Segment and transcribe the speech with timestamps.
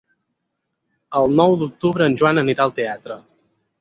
[1.21, 3.19] El nou d'octubre en Joan anirà al teatre.